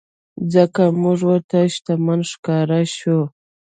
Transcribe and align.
ځکه 0.53 0.81
مونږ 1.01 1.19
ورته 1.29 1.57
شتمن 1.73 2.19
ښکاره 2.31 2.79
شوو. 2.95 3.23